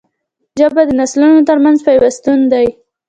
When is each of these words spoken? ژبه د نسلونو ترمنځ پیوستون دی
ژبه 0.59 0.81
د 0.87 0.91
نسلونو 0.99 1.41
ترمنځ 1.49 1.77
پیوستون 1.87 2.39
دی 2.51 2.67